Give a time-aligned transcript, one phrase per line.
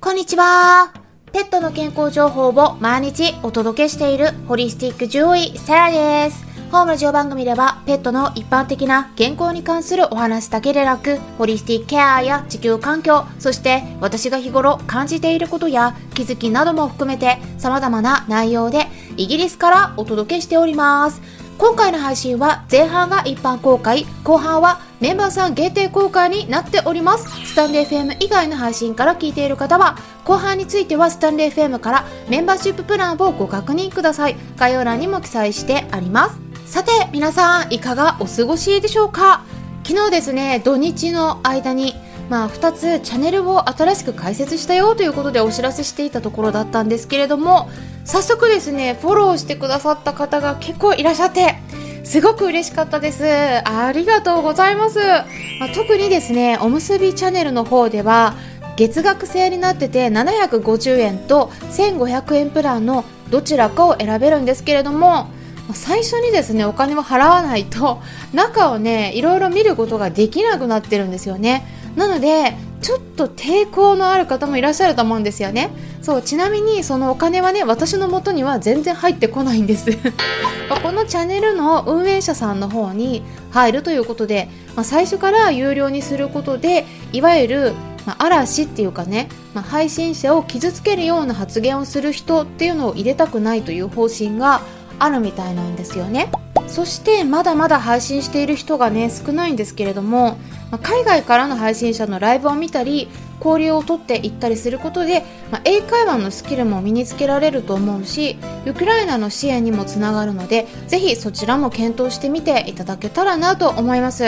[0.00, 0.92] こんにちは。
[1.32, 6.46] ペットの健康情報を毎日お届けしているホリスティック獣医セラです。
[6.70, 18.86] ホームラジオ番組ではペットの一般的な健康に関するお話だけでなく、ホリスティックケアや地球環境、そして私が日頃感じていることや気づきなども含めて様々な内容で
[19.16, 21.20] イギリスからお届けしております。
[21.58, 27.28] 今回の配信は前半が一般公開、後半はメンバーさん限定公開になっております。
[27.46, 34.36] スタンレー FM 以外の配信から聞いている方は、後半についてはスタンレー FM からメンバーシッププランをご確認ください。
[34.56, 36.38] 概要欄にも記載してあります。
[36.72, 39.42] さて、皆さんいかがお過ごしでしょうか？
[39.82, 41.96] 昨日ですね、土日の間に
[42.30, 47.70] まあ、2つチャンネルを新しく開設したよということでお知らせしていたところだったんですけれども
[48.08, 51.56] 早速ですねフォローしてくださった方が結構いらっしゃって
[52.04, 53.22] すごく嬉しかったです。
[53.26, 58.34] ありがとうございます、まあ、特にですねおむすびチャンネルの方では
[58.78, 65.28] 月額制になってて750円と1500円プランのどちらかを選べるんですけれども
[65.74, 68.00] 最初にですねお金を払わないと
[68.32, 71.66] 中をねいろいろ見ることができなくなってるんですよね。
[71.94, 75.70] なのでちょっと抵抗のある方もいらっしゃると思うんですよね。
[76.08, 79.90] そうちなみにそのお金はね私の元には全然入ってこないんです。
[80.82, 87.72] このチャンネルの運営者さんの方に入るということで、まあ、最初から有料にすることでいわゆる、
[88.06, 94.62] まあ、嵐っていうかね、まあ、配信者を傷つけるような発言をする人っていうのを入れたくないという方針が
[94.98, 96.30] あるみたいなんですよね。
[96.68, 100.38] そしてまだまだ配信している人がね少ないんですけれども、
[100.70, 103.08] まあ、海外からの配信者のライブを見たり
[103.42, 108.36] 交流をとっていったりすることで、まあ、英会話のスキルも身につけられると思うし
[108.66, 114.24] ウクライナの支援にもつながるのでぜひそちらも検討してみていただけたらなと思います、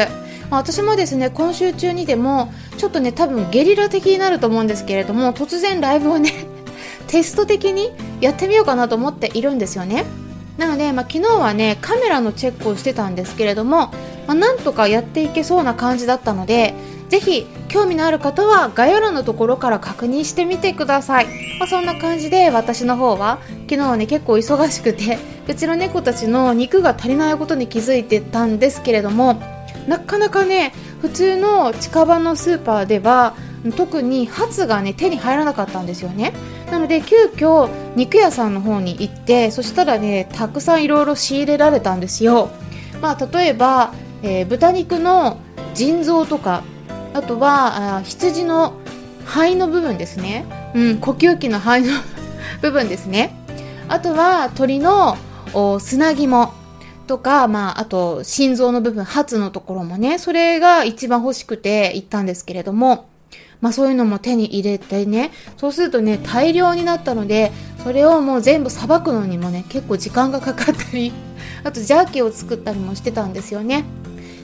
[0.50, 6.33] まあ、私もですね今週中にでもちょっとね多分ゲリラ的になると思うんですけれども突然ライブをね
[7.08, 10.05] テスト的にやってみようかなと思っているんですよね。
[10.58, 13.92] なので、まあ、昨日はねカメラのチェックをしてたんですけれども、ま
[14.28, 16.75] あ、なんとかやっていけそうな感じだったので
[17.09, 21.26] ぜひ興味のある方は概要欄のところから確認してみてください、
[21.58, 23.38] まあ、そんな感じで私の方は
[23.69, 29.41] 昨日はね結構忙しくて うちの猫たちの肉が足りないことに気づいてたんですけれども
[29.86, 33.34] なかなかね普通の近場のスーパーでは
[33.76, 36.32] 特にハツがね手に入らなかったんですよね。
[36.70, 42.50] なので急遽肉屋さんの方に行ってそしたらねたくさんいろいろ仕入れられたんですよ。
[43.03, 43.92] まあ例えば、
[44.22, 45.38] えー、豚肉の
[45.75, 46.62] 腎臓とか
[47.12, 48.75] あとはあ羊の
[49.25, 51.93] 肺の部分ですね、うん、呼吸器の肺の
[52.62, 53.34] 部分ですね
[53.88, 55.16] あとは鶏の
[55.81, 56.53] 砂肝
[57.10, 63.09] とか、まあ、あと心臓の部分、ハツのところもね、それが一番欲しくて行ったんですけれども、
[63.60, 67.50] まあそういうのも手に入れてね、そうするとね、大量になったので、
[67.82, 71.12] それをもう全部さばくのにもね、結構時間がかかったり、
[71.65, 73.84] あとジャーキーを作ったりもしてたんですよね。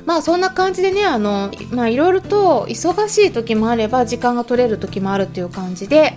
[0.06, 6.16] まあそんな感じでね、あの、まあいろいろと忙しい時もあれば時間が取れる時もあるっていう感じで、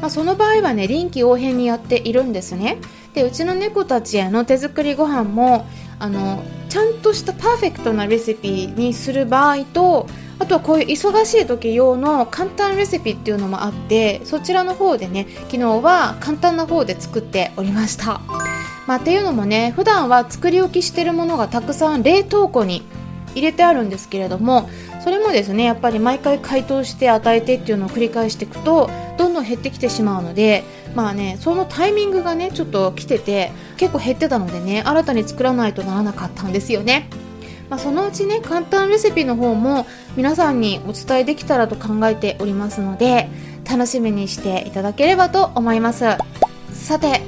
[0.00, 2.78] まあその場合はね、臨機応変にやっているんですね。
[3.14, 5.66] で、うちの猫たちへの手作りご飯も、
[5.98, 10.06] あの、ちゃんとしたパーフェクトなレシピにする場合と、
[10.38, 18.22] あとはこういう忙しい時用の簡単レシピっていうのもあってそちらの方でね昨日は簡単な方で作っておりました
[18.86, 22.82] まあ、っていうのもね普段は作り置きしてるものがたくさん冷凍庫に
[23.34, 24.68] 入れてあるんですけれども
[25.02, 30.64] それもですねやっぱり毎回解凍して与えてっていうのを繰り返していくとどんどん減ってきてしまうので
[30.94, 37.08] まあねそのタイミングがねちょっと来てて結構減ってたのでね新たに作らないとならなかったんですよね。
[37.68, 39.86] まあ、そのうちね簡単レシピの方も
[40.16, 43.28] 皆さんにお伝えできたらと考えておりますので
[43.64, 46.04] 楽しみにしていただければと思います。
[46.72, 47.22] さて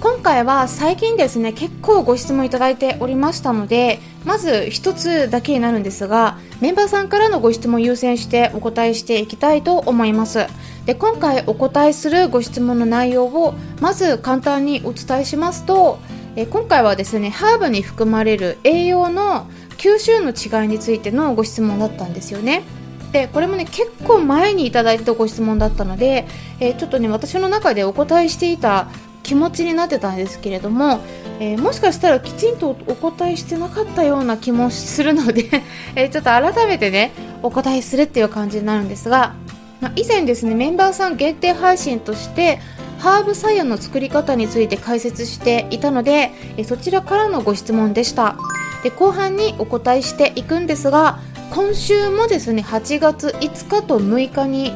[0.00, 10.46] 今回は最近ですね結構ご質問いただいておりましたのでまず一つだけになるんですがメンバーさんからのご質問を優先してお答えしていきたいと思います
[10.84, 15.98] で今回お答えするご質問の内容をまず簡単にお伝えしますと
[16.36, 22.62] え今回はですねハーブに含まれる栄養の吸収の違いについてのご質問だったんですよね。
[23.12, 26.26] でこれもね結構前にいただいたご質問だったので、
[26.60, 28.88] え、ちょっとね私の中でお答えしていた
[29.26, 31.00] 気持ちになってたんですけれども、
[31.40, 35.50] えー、もしかしたらきちんとお答えしてなかったような気もするので
[35.96, 37.10] えちょっと改めてね
[37.42, 39.34] お答えするっていう感じになるんですが、
[39.80, 42.60] まあ、以前ですねメンバーさん限定配信として
[42.98, 48.36] ハーブ左右の作り方について解説していたのでえそちらからのご質問でした。
[48.84, 51.18] で後半にお答えしていくんですが
[51.50, 54.72] 今週もですね8月5日と6日に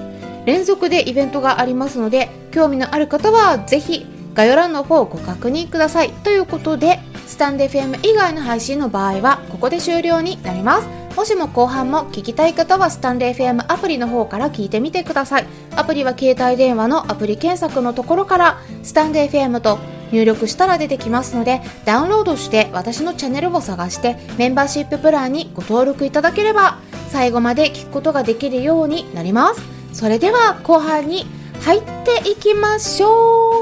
[0.47, 6.11] 連続でイベントがありますので興味のある方はぜひ概要欄の方をご確認ください。
[6.11, 10.89] ということでスタンデ FM 以外の配信の場合はここで終了になります。
[11.17, 15.47] もしも後半も聞きたい方はスタンデ FM アプリの方から聞いてみてください。
[15.77, 19.79] アプリは携帯電話のアプリ検索のところからスタンデ FM と
[20.13, 26.79] 入力したら出てきますのでダウンロードして私のチャンネルを探してメンバーシッププランにご登録いただければ
[27.09, 29.63] 最後まで聞くことができるようになります。
[29.93, 31.27] それでは後半に
[31.63, 33.60] 入っていきましょう。